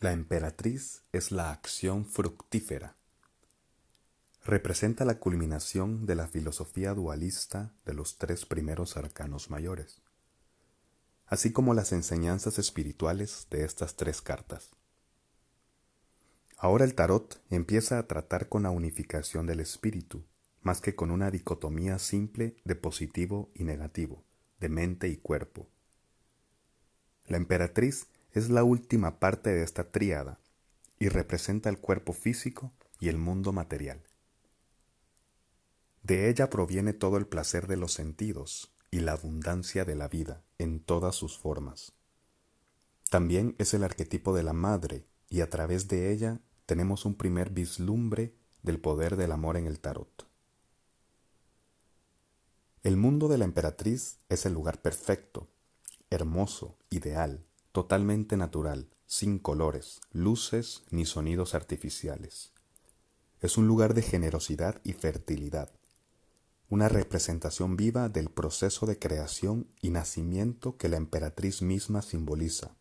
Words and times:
La 0.00 0.12
emperatriz 0.12 1.02
es 1.12 1.30
la 1.30 1.50
acción 1.50 2.06
fructífera. 2.06 2.96
Representa 4.42 5.04
la 5.04 5.18
culminación 5.18 6.06
de 6.06 6.14
la 6.14 6.26
filosofía 6.26 6.94
dualista 6.94 7.74
de 7.84 7.92
los 7.92 8.16
tres 8.16 8.46
primeros 8.46 8.96
arcanos 8.96 9.50
mayores, 9.50 10.00
así 11.26 11.52
como 11.52 11.74
las 11.74 11.92
enseñanzas 11.92 12.58
espirituales 12.58 13.46
de 13.50 13.62
estas 13.62 13.96
tres 13.96 14.22
cartas. 14.22 14.70
Ahora 16.56 16.86
el 16.86 16.94
tarot 16.94 17.38
empieza 17.50 17.98
a 17.98 18.06
tratar 18.06 18.48
con 18.48 18.62
la 18.62 18.70
unificación 18.70 19.44
del 19.44 19.60
espíritu, 19.60 20.24
más 20.62 20.80
que 20.80 20.94
con 20.94 21.10
una 21.10 21.30
dicotomía 21.30 21.98
simple 21.98 22.56
de 22.64 22.74
positivo 22.74 23.50
y 23.54 23.64
negativo, 23.64 24.24
de 24.60 24.70
mente 24.70 25.08
y 25.08 25.18
cuerpo. 25.18 25.68
La 27.26 27.36
emperatriz 27.36 28.06
es 28.32 28.48
la 28.48 28.64
última 28.64 29.18
parte 29.18 29.50
de 29.50 29.62
esta 29.62 29.90
tríada 29.90 30.38
y 30.98 31.08
representa 31.08 31.68
el 31.68 31.78
cuerpo 31.78 32.12
físico 32.12 32.72
y 33.00 33.08
el 33.08 33.18
mundo 33.18 33.52
material. 33.52 34.02
De 36.02 36.28
ella 36.28 36.50
proviene 36.50 36.92
todo 36.92 37.16
el 37.16 37.26
placer 37.26 37.66
de 37.66 37.76
los 37.76 37.92
sentidos 37.92 38.72
y 38.90 39.00
la 39.00 39.12
abundancia 39.12 39.84
de 39.84 39.94
la 39.94 40.08
vida 40.08 40.42
en 40.58 40.80
todas 40.80 41.14
sus 41.14 41.38
formas. 41.38 41.92
También 43.10 43.54
es 43.58 43.74
el 43.74 43.84
arquetipo 43.84 44.34
de 44.34 44.42
la 44.42 44.52
madre 44.52 45.06
y 45.28 45.40
a 45.40 45.50
través 45.50 45.88
de 45.88 46.12
ella 46.12 46.40
tenemos 46.66 47.04
un 47.04 47.16
primer 47.16 47.50
vislumbre 47.50 48.34
del 48.62 48.80
poder 48.80 49.16
del 49.16 49.32
amor 49.32 49.56
en 49.56 49.66
el 49.66 49.80
tarot. 49.80 50.28
El 52.82 52.96
mundo 52.96 53.28
de 53.28 53.38
la 53.38 53.44
emperatriz 53.44 54.18
es 54.28 54.46
el 54.46 54.54
lugar 54.54 54.80
perfecto, 54.80 55.48
hermoso, 56.08 56.78
ideal, 56.88 57.44
totalmente 57.72 58.36
natural, 58.36 58.88
sin 59.06 59.38
colores, 59.38 60.00
luces 60.12 60.82
ni 60.90 61.06
sonidos 61.06 61.54
artificiales. 61.54 62.52
Es 63.40 63.56
un 63.56 63.66
lugar 63.66 63.94
de 63.94 64.02
generosidad 64.02 64.80
y 64.84 64.92
fertilidad, 64.92 65.70
una 66.68 66.88
representación 66.88 67.76
viva 67.76 68.08
del 68.08 68.30
proceso 68.30 68.86
de 68.86 68.98
creación 68.98 69.66
y 69.80 69.90
nacimiento 69.90 70.76
que 70.76 70.88
la 70.88 70.96
emperatriz 70.96 71.62
misma 71.62 72.02
simboliza. 72.02 72.76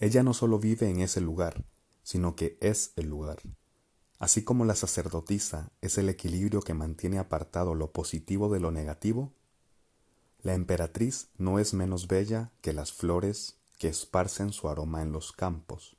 Ella 0.00 0.22
no 0.22 0.34
solo 0.34 0.58
vive 0.58 0.88
en 0.88 1.00
ese 1.00 1.20
lugar, 1.20 1.64
sino 2.02 2.34
que 2.34 2.58
es 2.60 2.92
el 2.96 3.08
lugar. 3.08 3.38
Así 4.18 4.42
como 4.42 4.64
la 4.64 4.74
sacerdotisa 4.74 5.70
es 5.80 5.98
el 5.98 6.08
equilibrio 6.08 6.60
que 6.60 6.74
mantiene 6.74 7.18
apartado 7.18 7.74
lo 7.74 7.92
positivo 7.92 8.52
de 8.52 8.60
lo 8.60 8.70
negativo, 8.70 9.32
la 10.42 10.54
emperatriz 10.54 11.28
no 11.36 11.58
es 11.58 11.74
menos 11.74 12.08
bella 12.08 12.50
que 12.62 12.72
las 12.72 12.92
flores 12.92 13.58
que 13.78 13.88
esparcen 13.88 14.52
su 14.52 14.68
aroma 14.68 15.02
en 15.02 15.12
los 15.12 15.32
campos. 15.32 15.96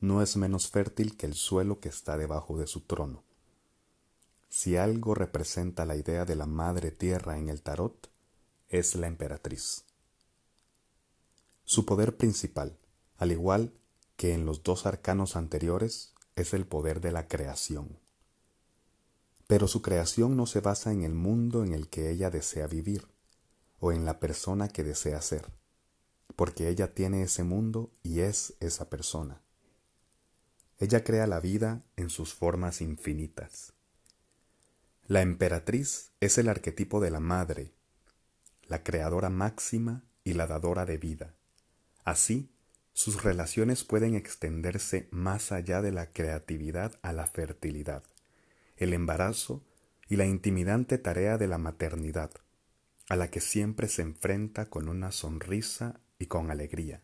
No 0.00 0.22
es 0.22 0.36
menos 0.36 0.68
fértil 0.68 1.16
que 1.16 1.26
el 1.26 1.34
suelo 1.34 1.80
que 1.80 1.88
está 1.88 2.16
debajo 2.16 2.58
de 2.58 2.66
su 2.66 2.80
trono. 2.80 3.22
Si 4.48 4.76
algo 4.76 5.14
representa 5.14 5.84
la 5.84 5.96
idea 5.96 6.24
de 6.24 6.36
la 6.36 6.46
madre 6.46 6.90
tierra 6.90 7.38
en 7.38 7.48
el 7.48 7.62
tarot, 7.62 8.10
es 8.68 8.94
la 8.94 9.08
emperatriz. 9.08 9.84
Su 11.64 11.86
poder 11.86 12.16
principal, 12.16 12.78
al 13.16 13.32
igual 13.32 13.72
que 14.16 14.32
en 14.32 14.46
los 14.46 14.62
dos 14.62 14.86
arcanos 14.86 15.36
anteriores, 15.36 16.14
es 16.36 16.54
el 16.54 16.66
poder 16.66 17.00
de 17.00 17.12
la 17.12 17.28
creación. 17.28 17.98
Pero 19.46 19.68
su 19.68 19.82
creación 19.82 20.36
no 20.36 20.46
se 20.46 20.60
basa 20.60 20.92
en 20.92 21.02
el 21.02 21.14
mundo 21.14 21.64
en 21.64 21.72
el 21.72 21.88
que 21.88 22.10
ella 22.10 22.30
desea 22.30 22.66
vivir, 22.66 23.13
o 23.78 23.92
en 23.92 24.04
la 24.04 24.20
persona 24.20 24.68
que 24.68 24.82
desea 24.82 25.20
ser, 25.20 25.46
porque 26.36 26.68
ella 26.68 26.94
tiene 26.94 27.22
ese 27.22 27.44
mundo 27.44 27.92
y 28.02 28.20
es 28.20 28.54
esa 28.60 28.88
persona. 28.90 29.42
Ella 30.78 31.04
crea 31.04 31.26
la 31.26 31.40
vida 31.40 31.84
en 31.96 32.10
sus 32.10 32.34
formas 32.34 32.80
infinitas. 32.80 33.72
La 35.06 35.22
emperatriz 35.22 36.12
es 36.20 36.38
el 36.38 36.48
arquetipo 36.48 37.00
de 37.00 37.10
la 37.10 37.20
madre, 37.20 37.74
la 38.66 38.82
creadora 38.82 39.28
máxima 39.28 40.04
y 40.24 40.32
la 40.32 40.46
dadora 40.46 40.86
de 40.86 40.96
vida. 40.96 41.34
Así, 42.04 42.50
sus 42.94 43.22
relaciones 43.22 43.84
pueden 43.84 44.14
extenderse 44.14 45.08
más 45.10 45.52
allá 45.52 45.82
de 45.82 45.92
la 45.92 46.12
creatividad 46.12 46.98
a 47.02 47.12
la 47.12 47.26
fertilidad, 47.26 48.04
el 48.76 48.94
embarazo 48.94 49.62
y 50.08 50.16
la 50.16 50.26
intimidante 50.26 50.96
tarea 50.98 51.38
de 51.38 51.48
la 51.48 51.58
maternidad 51.58 52.30
a 53.08 53.16
la 53.16 53.30
que 53.30 53.40
siempre 53.40 53.88
se 53.88 54.02
enfrenta 54.02 54.70
con 54.70 54.88
una 54.88 55.12
sonrisa 55.12 56.00
y 56.18 56.26
con 56.26 56.50
alegría. 56.50 57.02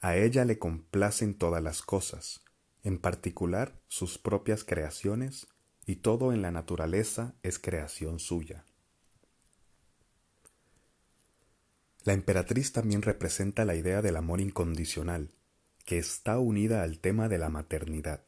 A 0.00 0.16
ella 0.16 0.44
le 0.44 0.58
complacen 0.58 1.34
todas 1.34 1.62
las 1.62 1.82
cosas, 1.82 2.44
en 2.82 2.98
particular 2.98 3.80
sus 3.88 4.18
propias 4.18 4.64
creaciones, 4.64 5.48
y 5.84 5.96
todo 5.96 6.32
en 6.32 6.42
la 6.42 6.50
naturaleza 6.50 7.34
es 7.42 7.58
creación 7.58 8.18
suya. 8.18 8.64
La 12.04 12.12
emperatriz 12.12 12.72
también 12.72 13.02
representa 13.02 13.64
la 13.64 13.74
idea 13.74 14.02
del 14.02 14.16
amor 14.16 14.40
incondicional, 14.40 15.34
que 15.84 15.98
está 15.98 16.38
unida 16.38 16.82
al 16.82 17.00
tema 17.00 17.28
de 17.28 17.38
la 17.38 17.48
maternidad. 17.48 18.22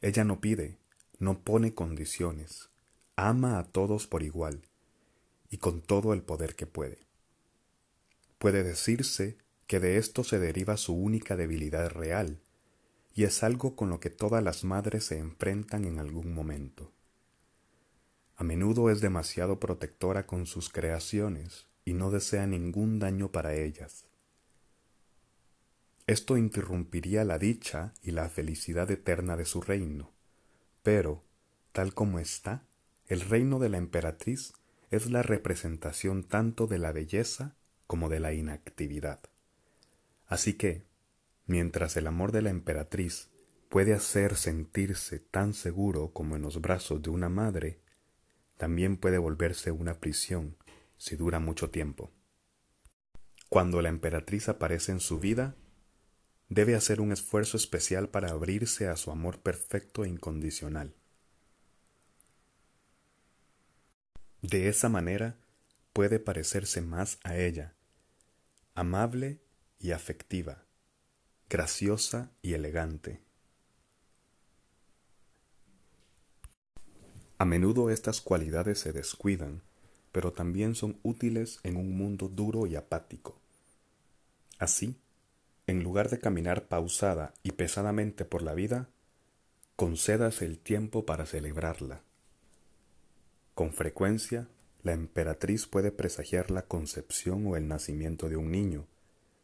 Ella 0.00 0.24
no 0.24 0.40
pide, 0.40 0.78
no 1.18 1.44
pone 1.44 1.74
condiciones, 1.74 2.70
ama 3.16 3.58
a 3.58 3.64
todos 3.64 4.06
por 4.06 4.22
igual, 4.22 4.69
y 5.50 5.58
con 5.58 5.82
todo 5.82 6.14
el 6.14 6.22
poder 6.22 6.54
que 6.54 6.66
puede. 6.66 6.98
Puede 8.38 8.62
decirse 8.62 9.36
que 9.66 9.80
de 9.80 9.98
esto 9.98 10.24
se 10.24 10.38
deriva 10.38 10.76
su 10.76 10.94
única 10.94 11.36
debilidad 11.36 11.90
real, 11.90 12.40
y 13.12 13.24
es 13.24 13.42
algo 13.42 13.76
con 13.76 13.90
lo 13.90 14.00
que 14.00 14.10
todas 14.10 14.42
las 14.42 14.64
madres 14.64 15.04
se 15.04 15.18
enfrentan 15.18 15.84
en 15.84 15.98
algún 15.98 16.32
momento. 16.32 16.92
A 18.36 18.44
menudo 18.44 18.88
es 18.88 19.00
demasiado 19.00 19.60
protectora 19.60 20.26
con 20.26 20.46
sus 20.46 20.70
creaciones 20.70 21.66
y 21.84 21.92
no 21.92 22.10
desea 22.10 22.46
ningún 22.46 22.98
daño 22.98 23.30
para 23.30 23.54
ellas. 23.54 24.06
Esto 26.06 26.36
interrumpiría 26.36 27.24
la 27.24 27.38
dicha 27.38 27.92
y 28.02 28.12
la 28.12 28.28
felicidad 28.28 28.90
eterna 28.90 29.36
de 29.36 29.44
su 29.44 29.60
reino, 29.60 30.12
pero, 30.82 31.22
tal 31.72 31.92
como 31.92 32.18
está, 32.18 32.64
el 33.06 33.20
reino 33.20 33.58
de 33.58 33.68
la 33.68 33.78
emperatriz 33.78 34.54
es 34.90 35.10
la 35.10 35.22
representación 35.22 36.24
tanto 36.24 36.66
de 36.66 36.78
la 36.78 36.92
belleza 36.92 37.56
como 37.86 38.08
de 38.08 38.20
la 38.20 38.32
inactividad. 38.32 39.20
Así 40.26 40.54
que, 40.54 40.86
mientras 41.46 41.96
el 41.96 42.06
amor 42.06 42.32
de 42.32 42.42
la 42.42 42.50
emperatriz 42.50 43.30
puede 43.68 43.94
hacer 43.94 44.36
sentirse 44.36 45.20
tan 45.20 45.54
seguro 45.54 46.12
como 46.12 46.36
en 46.36 46.42
los 46.42 46.60
brazos 46.60 47.02
de 47.02 47.10
una 47.10 47.28
madre, 47.28 47.80
también 48.56 48.96
puede 48.96 49.18
volverse 49.18 49.70
una 49.70 49.94
prisión 49.94 50.56
si 50.98 51.16
dura 51.16 51.38
mucho 51.38 51.70
tiempo. 51.70 52.12
Cuando 53.48 53.80
la 53.82 53.88
emperatriz 53.88 54.48
aparece 54.48 54.92
en 54.92 55.00
su 55.00 55.18
vida, 55.18 55.56
debe 56.48 56.74
hacer 56.74 57.00
un 57.00 57.10
esfuerzo 57.12 57.56
especial 57.56 58.08
para 58.08 58.30
abrirse 58.30 58.88
a 58.88 58.96
su 58.96 59.10
amor 59.10 59.40
perfecto 59.40 60.04
e 60.04 60.08
incondicional. 60.08 60.94
De 64.50 64.66
esa 64.66 64.88
manera 64.88 65.36
puede 65.92 66.18
parecerse 66.18 66.80
más 66.80 67.20
a 67.22 67.36
ella, 67.36 67.76
amable 68.74 69.38
y 69.78 69.92
afectiva, 69.92 70.64
graciosa 71.48 72.32
y 72.42 72.54
elegante. 72.54 73.20
A 77.38 77.44
menudo 77.44 77.90
estas 77.90 78.20
cualidades 78.20 78.80
se 78.80 78.92
descuidan, 78.92 79.62
pero 80.10 80.32
también 80.32 80.74
son 80.74 80.98
útiles 81.04 81.60
en 81.62 81.76
un 81.76 81.96
mundo 81.96 82.28
duro 82.28 82.66
y 82.66 82.74
apático. 82.74 83.38
Así, 84.58 84.96
en 85.68 85.84
lugar 85.84 86.10
de 86.10 86.18
caminar 86.18 86.66
pausada 86.66 87.34
y 87.44 87.52
pesadamente 87.52 88.24
por 88.24 88.42
la 88.42 88.54
vida, 88.54 88.88
concédase 89.76 90.44
el 90.44 90.58
tiempo 90.58 91.06
para 91.06 91.24
celebrarla 91.24 92.02
con 93.54 93.72
frecuencia, 93.72 94.48
la 94.82 94.92
emperatriz 94.92 95.66
puede 95.66 95.92
presagiar 95.92 96.50
la 96.50 96.62
concepción 96.62 97.46
o 97.46 97.56
el 97.56 97.68
nacimiento 97.68 98.28
de 98.28 98.36
un 98.36 98.50
niño, 98.50 98.86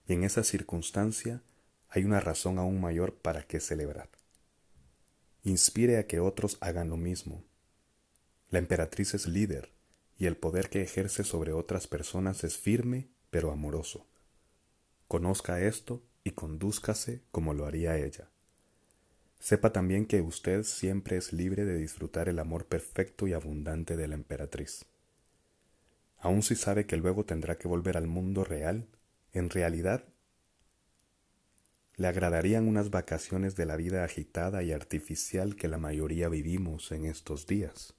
y 0.07 0.15
en 0.15 0.25
esa 0.25 0.45
circunstancia 0.45 1.43
hay 1.89 2.05
una 2.05 2.21
razón 2.21 2.59
aún 2.59 2.81
mayor 2.81 3.15
para 3.15 3.43
que 3.43 3.61
celebrar. 3.61 4.09
Inspire 5.43 5.99
a 5.99 6.07
que 6.07 6.21
otros 6.21 6.57
hagan 6.61 6.89
lo 6.89 6.97
mismo. 6.97 7.45
La 8.51 8.59
emperatriz 8.59 9.15
es 9.15 9.27
líder, 9.27 9.73
y 10.19 10.27
el 10.27 10.37
poder 10.37 10.71
que 10.71 10.83
ejerce 10.83 11.25
sobre 11.25 11.53
otras 11.53 11.87
personas 11.87 12.45
es 12.45 12.57
firme 12.57 13.09
pero 13.31 13.53
amoroso. 13.53 14.07
Conozca 15.09 15.61
esto 15.61 16.03
y 16.25 16.31
condúzcase 16.33 17.23
como 17.31 17.55
lo 17.55 17.67
haría 17.67 17.99
ella. 17.99 18.31
Sepa 19.47 19.73
también 19.73 20.07
que 20.07 20.23
usted 20.23 20.65
siempre 20.65 21.17
es 21.17 21.33
libre 21.33 21.65
de 21.65 21.79
disfrutar 21.79 22.29
el 22.29 22.41
amor 22.41 22.67
perfecto 22.67 23.29
y 23.29 23.33
abundante 23.33 23.97
de 23.97 24.09
la 24.09 24.17
emperatriz. 24.17 24.87
Aun 26.19 26.43
si 26.43 26.57
sabe 26.57 26.85
que 26.87 26.97
luego 26.97 27.25
tendrá 27.25 27.57
que 27.57 27.69
volver 27.69 27.97
al 27.97 28.09
mundo 28.09 28.43
real, 28.43 28.89
en 29.33 29.49
realidad 29.49 30.03
Le 31.95 32.09
agradarían 32.09 32.67
unas 32.67 32.91
vacaciones 32.91 33.55
de 33.55 33.67
la 33.67 33.77
vida 33.77 34.03
agitada 34.03 34.65
y 34.65 34.73
artificial 34.73 35.55
que 35.55 35.69
la 35.69 35.79
mayoría 35.79 36.29
vivimos 36.29 36.91
en 36.91 37.05
estos 37.05 37.47
días. 37.47 37.95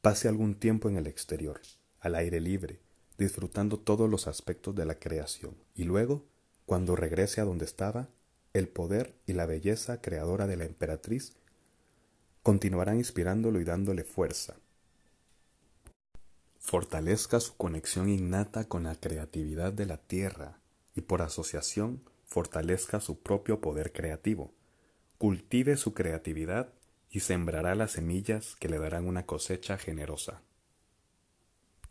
Pase 0.00 0.26
algún 0.26 0.56
tiempo 0.56 0.88
en 0.88 0.96
el 0.96 1.06
exterior, 1.06 1.60
al 2.00 2.16
aire 2.16 2.40
libre, 2.40 2.80
disfrutando 3.16 3.78
todos 3.78 4.10
los 4.10 4.26
aspectos 4.26 4.74
de 4.74 4.86
la 4.86 4.98
creación, 4.98 5.54
y 5.72 5.84
luego, 5.84 6.26
cuando 6.66 6.96
regrese 6.96 7.40
a 7.40 7.44
donde 7.44 7.64
estaba, 7.64 8.08
el 8.54 8.68
poder 8.68 9.16
y 9.26 9.32
la 9.32 9.46
belleza 9.46 10.00
creadora 10.00 10.46
de 10.46 10.56
la 10.56 10.64
emperatriz 10.64 11.34
continuarán 12.44 12.98
inspirándolo 12.98 13.60
y 13.60 13.64
dándole 13.64 14.04
fuerza. 14.04 14.54
Fortalezca 16.60 17.40
su 17.40 17.56
conexión 17.56 18.08
innata 18.08 18.68
con 18.68 18.84
la 18.84 18.94
creatividad 18.94 19.72
de 19.72 19.86
la 19.86 19.96
tierra 19.98 20.60
y 20.94 21.00
por 21.02 21.20
asociación 21.20 22.02
fortalezca 22.24 23.00
su 23.00 23.18
propio 23.20 23.60
poder 23.60 23.92
creativo. 23.92 24.52
Cultive 25.18 25.76
su 25.76 25.92
creatividad 25.92 26.72
y 27.10 27.20
sembrará 27.20 27.74
las 27.74 27.92
semillas 27.92 28.54
que 28.60 28.68
le 28.68 28.78
darán 28.78 29.06
una 29.06 29.26
cosecha 29.26 29.78
generosa. 29.78 30.42